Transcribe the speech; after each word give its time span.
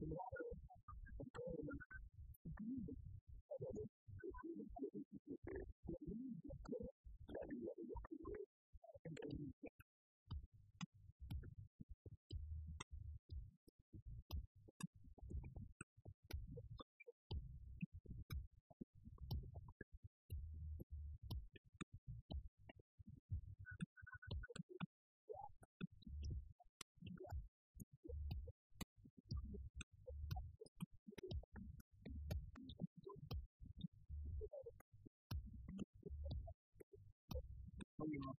water 0.00 0.45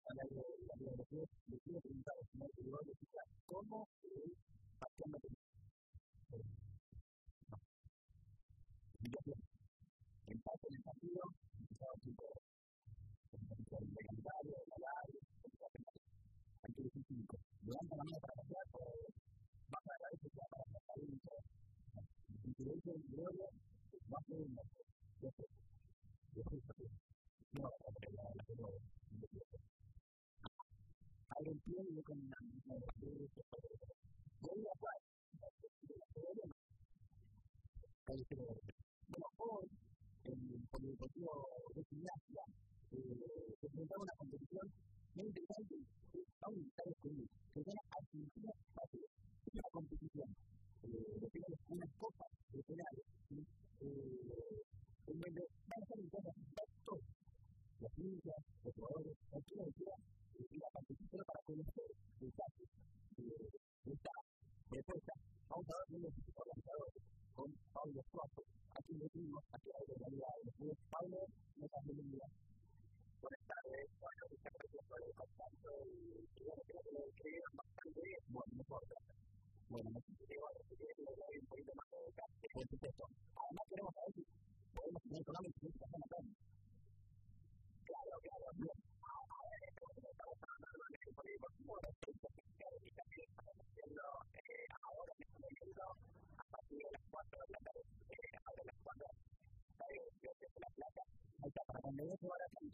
de 0.08 0.16
la 0.16 0.24
vida 0.30 0.42
de 0.48 1.60
quiero 1.64 1.80
preguntar 1.82 2.16
al 2.16 2.28
señor 2.32 2.50
que 2.56 2.62
llegó 2.64 2.78
a 2.78 2.84
¿cómo 3.46 3.88
es 4.04 4.32
pateando 4.80 5.20
con 5.20 5.36
Entonces, 9.04 9.40
empate 10.28 10.68
en 10.68 10.76
el 10.76 10.84
partido, 10.84 11.22
empezaba 11.60 11.92
un 11.94 12.02
tipo 12.08 12.24
de 12.28 13.52
calendario, 14.08 14.54
de 14.58 14.66
salario, 14.68 15.20
hay 16.64 16.72
que 16.74 16.84
decir 16.84 17.04
cinco. 17.08 17.36
Levanta 17.64 17.96
la 17.96 18.04
mano 18.04 18.20
para 18.20 18.34
patear, 18.36 18.66
pero 18.72 18.92
va 19.72 19.80
para 19.84 19.98
la 19.98 20.08
derecha, 20.16 20.44
para 20.52 20.66
la 20.68 20.80
derecha. 20.96 21.36
Y 22.48 22.50
si 22.56 22.64
le 22.64 22.74
dicen 22.80 23.00
gloria, 23.12 23.48
va 24.12 24.18
a 24.18 24.24
ser 24.28 24.40
un 24.40 25.57
Bueno, 31.78 32.02
hoy, 39.38 39.68
con 40.72 40.86
el 40.86 40.98
partido 40.98 41.30
de 41.76 41.84
gimnasia, 41.84 42.44
se 42.90 43.70
presentaba 43.70 44.02
una 44.02 44.14
competición 44.18 44.66
muy 45.14 45.26
interesante. 45.28 45.76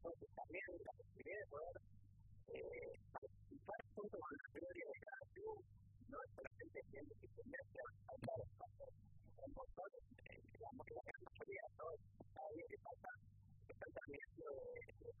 entonces 0.00 0.32
también 0.32 0.64
la 0.80 0.92
posibilidad 0.96 1.40
de 1.44 1.48
poder 1.52 1.76
eh, 2.56 2.92
participar 3.12 3.80
junto 3.92 4.16
con 4.16 4.32
la 4.32 4.48
gloria 4.56 4.86
de 4.88 4.98
cada 5.04 5.24
club, 5.36 5.56
no 6.08 6.16
es 6.24 6.30
solamente 6.40 6.78
gente 6.88 7.12
que 7.20 7.28
tendría 7.36 7.62
que 7.68 7.80
saltar 8.08 8.36
los 8.40 8.52
pasos. 8.56 8.92
En 9.44 9.50
nosotros, 9.52 10.02
digamos 10.24 10.82
que 10.88 10.94
la 10.96 11.04
gran 11.04 11.20
mayoría 11.20 11.62
de 11.68 11.72
todos, 11.76 12.00
cada 12.32 12.48
día 12.48 12.68
que 12.72 12.80
pasa, 12.80 13.10
están 13.68 13.92
también 13.92 14.28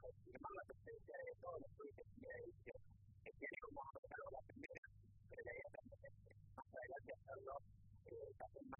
confirmando 0.00 0.56
la 0.56 0.66
presencia 0.72 1.16
de 1.28 1.32
todos 1.44 1.58
los 1.60 1.70
clubes 1.76 1.94
que 2.00 2.04
tienen 2.16 2.40
edición. 2.40 2.80
Que 3.20 3.32
tiene 3.36 3.56
como 3.60 3.78
algo 3.84 4.28
la 4.32 4.42
primera, 4.48 4.86
pero 5.28 5.40
la 5.44 5.52
idea 5.60 5.70
también 5.76 6.00
es 6.08 6.40
más 6.56 6.68
adelante 6.72 7.10
hacerlo, 7.20 7.54
eh, 8.08 8.30
también 8.40 8.64
más 8.72 8.79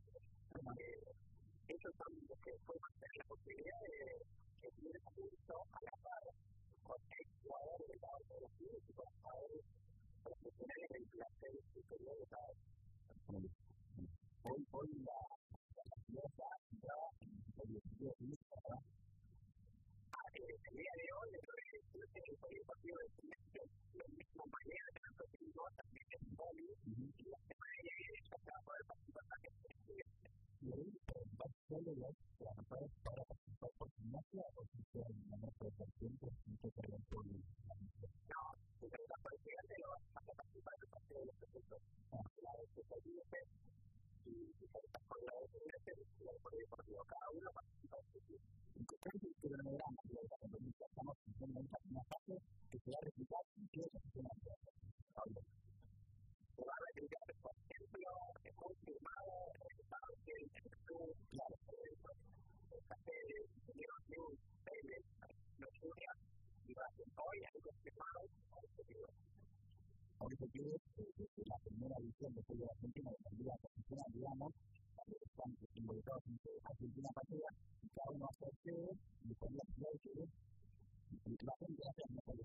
ellos 0.51 1.93
son 1.95 2.11
los 2.27 2.39
que 2.43 2.51
pueden 2.67 2.91
tener 2.99 3.15
la 3.15 3.25
posibilidad 3.31 3.79
de 3.87 4.19
recibir 4.61 4.99
curso 5.15 5.55
a 5.71 5.79
la 5.79 5.95
par 6.03 6.23
con 6.83 6.99
jugadores 7.39 7.87
de 7.87 7.95
cada 8.03 8.17
uno 8.19 8.33
de 8.35 8.41
los 8.41 8.51
clubes 8.59 8.83
y 8.83 8.91
con 8.91 9.07
jugadores 9.15 9.63
profesionales 10.23 10.89
del 10.91 11.05
placer 11.07 11.53
superior 11.71 12.15
de 12.19 12.27
cada. 12.27 12.51
Hoy, 14.43 14.59
hoy 14.71 14.89
la 15.07 15.19
fiesta 16.11 16.47
ya 16.83 16.99
en 17.23 17.31
el 17.31 17.77
estudio 17.79 18.11
de 18.11 18.27
El 20.35 20.75
día 20.75 20.93
de 20.99 21.07
hoy, 21.15 21.29
el 21.31 22.65
partido 22.67 22.97
de 22.99 23.07
Silencio, 23.15 23.61
lo 23.95 24.05
mismo 24.11 24.43
y 30.61 30.69
para 33.03 33.23
participar 33.25 33.71
por 33.77 33.89
o 34.55 34.63
si 34.65 34.83
sea 34.93 35.05
en 35.09 35.31
la 35.31 35.37
noche 35.37 35.71
Por 70.21 70.31
eh, 70.33 70.37
que 70.53 71.41
la 71.49 71.57
primera 71.65 71.95
edición 71.97 72.31
del 72.35 72.43
fútbol 72.45 72.69
argentino 72.69 73.09
de 73.09 73.17
la 73.25 73.31
Liga 73.41 73.55
digamos, 74.13 74.53
están 75.09 75.49
involucrados 75.73 76.23
en 76.29 76.37
Argentina 76.61 77.09
Patria, 77.09 77.49
y 77.81 77.87
cada 77.89 78.11
uno 78.13 78.29
hace 78.29 78.45
y 79.25 79.33
con 79.33 79.49
la 79.57 79.63
que 81.25 81.41
la 81.41 81.53
gente 81.57 81.81
hace 81.89 82.01
mejor 82.13 82.35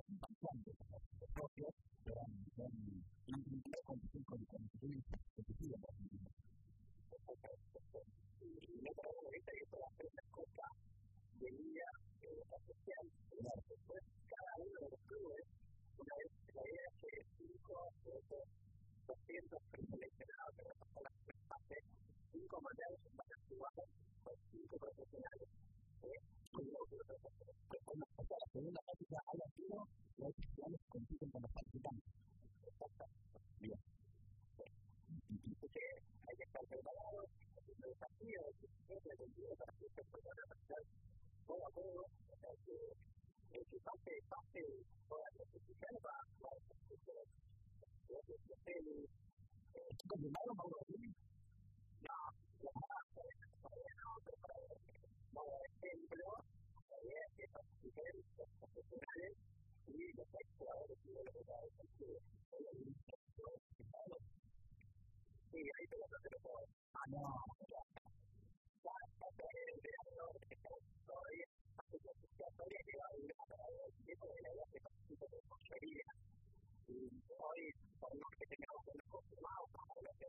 hoy, 77.38 77.72
por 78.00 78.12
más 78.16 78.32
que 78.38 78.46
tengamos 78.46 78.84
que 78.86 78.92
confirmar, 79.10 79.58
vamos 79.72 79.96
a 79.96 80.00
ver 80.02 80.14
que 80.18 80.28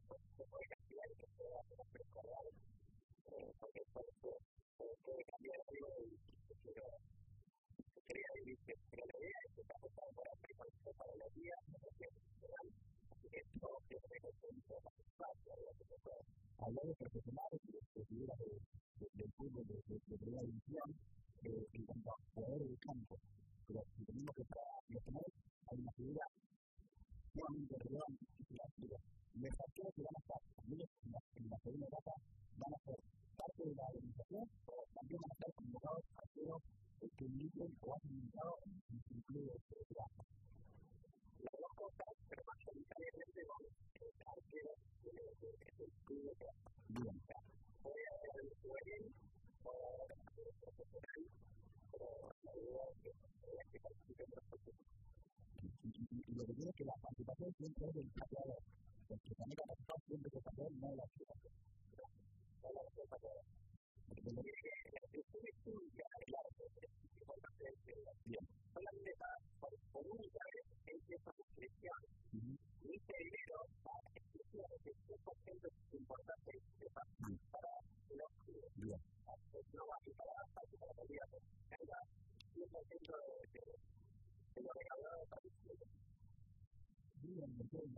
siempre 57.58 57.90
es 57.90 57.96
el 57.98 58.10
pateador. 58.14 58.62
Porque 59.08 59.34
la 59.38 59.46
única 59.48 59.64
que 59.66 60.66
no 60.78 60.90
la 60.94 61.04
hacía. 61.04 61.34
No 62.62 62.70
la 62.70 62.82
que 65.12 65.22
se 65.22 65.40
estudia 65.50 66.06
el 66.28 66.34
arte 66.38 66.66
es 66.78 66.92
importante 67.18 67.66
de 67.66 67.94
la. 68.06 68.14
Solamente 68.74 69.12
por 69.92 70.06
única 70.06 70.42
vez 70.54 70.66
es 70.86 71.02
esa 71.10 71.32
suscripción. 71.34 72.00
Y 72.38 73.00
para 73.84 74.06
estudiar 74.14 74.72
es 74.86 74.98
concepto 75.24 75.68
importante 75.98 76.52
para 77.52 77.74
los 78.14 78.32
clientes. 78.46 79.02
No 79.74 79.84
va 79.88 79.96
a 79.98 80.02
ir 80.06 80.14
para 80.16 80.32
la 80.38 80.46
de 80.98 81.82
la 81.88 82.00
100% 82.54 83.18
de 83.18 83.87
Gracias. 87.58 87.98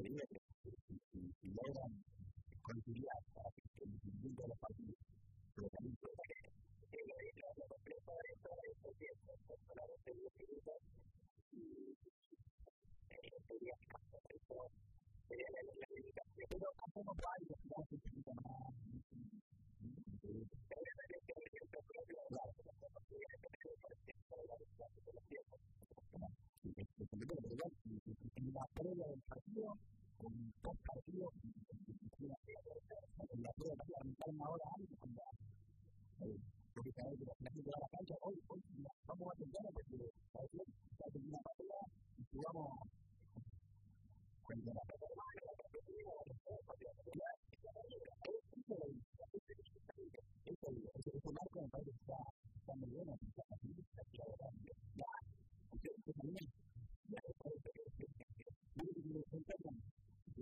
periodo 0.00 0.40
y 1.12 1.48
logran 1.52 1.92
conciliar 2.62 3.20
para 3.34 3.50
que 3.52 3.62
el 3.84 3.92
discurso 4.00 4.42
de 4.42 4.48
los 4.48 4.58
partidos 4.58 4.96
lo 5.56 5.68
realice 5.68 6.08
de 6.90 7.00
la 7.04 7.16
democracia 7.20 7.64
completa 7.68 8.12
de 8.16 8.32
toda 8.40 8.62
esta 8.72 8.90
tiempo, 8.96 9.30
con 9.44 9.76
la 9.76 9.84
vez 9.84 10.00
doctrina 10.00 10.30
civil 10.40 10.60
y 11.52 11.64
sería 13.44 13.76
sería 15.28 15.48
la 15.52 15.60
limitación. 15.68 16.48
Pero 16.48 16.66
hacemos 16.80 17.16
varios 17.20 17.60
casos 17.68 18.00
que 18.00 18.08
del 28.94 29.20
partido, 29.28 29.78
con 30.18 30.32
dos 30.62 30.76
partidos, 30.86 31.32
en 33.30 33.42
la 33.42 33.52
prueba, 33.52 33.84
la 33.88 34.04
mitad 34.04 34.26
de 34.26 34.32
una 34.32 34.48
hora 34.48 34.64
antes, 34.76 34.98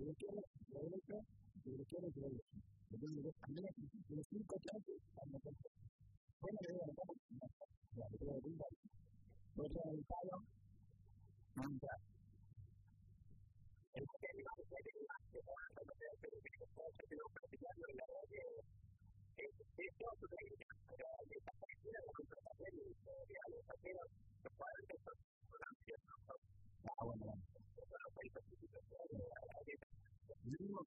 lo 0.08 0.14
quiero, 0.14 0.40
lo 0.72 0.80
derecho, 0.80 1.20
si 1.62 1.70
lo 1.76 1.84
quiero, 1.84 2.08
lo 2.08 2.28
derecho. 2.28 2.56
Entonces, 2.90 3.34
a 3.42 3.48
mí, 3.48 3.62
los 4.08 4.26
cinco 4.30 4.56
clases 4.58 4.97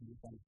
Gracias. 0.00 0.40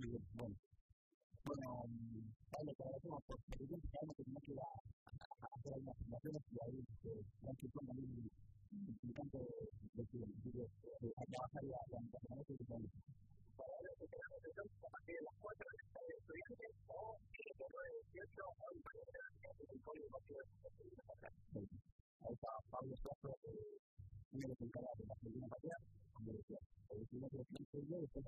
y 0.00 0.12
yo, 0.12 0.18
bueno, 0.34 0.56
bueno, 1.44 1.84
Pablo, 2.50 2.72
para 2.72 2.90
eso, 2.96 3.20
pues, 3.26 3.40
yo 3.60 3.76
que 4.16 4.54
hacer 4.56 5.72
algunas 5.74 5.96
fundaciones 6.00 6.42
y 6.50 6.56
que 10.08 10.64
a 11.16 11.24
trabajar 11.26 11.64
y 11.64 11.72
a 11.72 11.80
eso 12.40 12.54
que 12.56 12.64
son. 12.64 12.82
Para 13.56 13.72
ellos, 13.76 13.94
que 14.00 14.06
de 14.40 14.48
que 16.48 17.54
tengo 17.60 17.80
de 17.80 17.92
18 18.08 18.40
que 19.40 19.52
el 19.68 19.80
código 19.84 20.08
partido 20.08 20.40
de 20.40 20.56
la 25.04 25.14
que 25.20 25.28
tiene 25.28 25.46
el 26.90 27.02
estudiante 27.02 27.36
de 27.36 27.44
15 27.44 27.78
y 27.78 27.86
yo, 27.90 27.96
después 28.00 28.24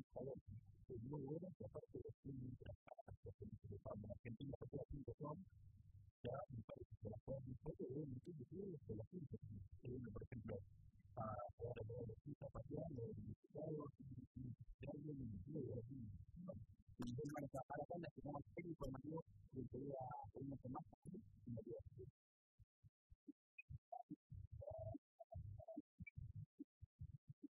un 0.00 0.06
escalón. 0.06 0.40
Es 0.88 1.02
muy 1.04 1.20
bueno, 1.20 1.46
y 1.46 1.64
aparte 1.64 1.98
de 1.98 2.02
que 2.02 2.30
Argentina 4.10 4.54
se 4.58 4.66
queda 4.70 4.84
5 4.90 5.36
ya 6.20 6.36
me 6.50 6.62
parece 6.68 6.92
que 7.00 7.08
la 7.08 7.18
pueden 7.24 7.44
hacer, 7.50 7.74
pero 7.78 8.02
en 8.02 8.10
el 8.10 8.20
club 8.20 8.36
de 8.40 8.94
la 8.96 9.04
5, 9.10 9.36
eh, 9.84 9.98
por 10.12 10.22
ejemplo, 10.24 10.56
a 11.16 11.24
jugar 11.56 11.76
a 11.78 11.84
la 11.84 12.12
visita 12.12 12.46
paseando, 12.52 13.00
a 13.00 13.66
y 14.80 14.86
alguien 14.88 15.16
en 15.20 15.28
el 15.32 15.64
de 15.68 15.74
la 15.74 15.82
5. 15.88 16.52
Y 17.00 17.14
para 17.14 17.46
acá, 17.46 17.96
la 17.96 18.08
que 18.08 18.20
se 18.20 18.26
llama 18.28 18.40
Técnico 18.54 18.84
Armativo, 18.84 19.20